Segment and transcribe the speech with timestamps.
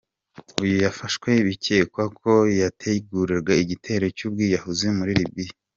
[0.63, 5.51] Uyu yafashwe bikekwa ko yateguraga igitero cy’ubwiyahuzi muri Libya.